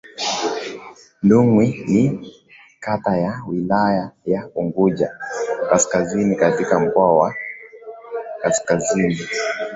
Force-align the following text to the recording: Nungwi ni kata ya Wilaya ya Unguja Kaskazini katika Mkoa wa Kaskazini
Nungwi 1.27 1.67
ni 1.91 2.05
kata 2.85 3.13
ya 3.17 3.33
Wilaya 3.47 4.11
ya 4.25 4.49
Unguja 4.55 5.17
Kaskazini 5.69 6.35
katika 6.35 6.79
Mkoa 6.79 7.13
wa 7.17 7.33
Kaskazini 8.41 9.19